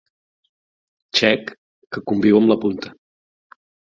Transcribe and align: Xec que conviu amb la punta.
Xec 1.19 1.51
que 1.95 2.03
conviu 2.11 2.39
amb 2.39 2.51
la 2.53 2.59
punta. 2.65 2.95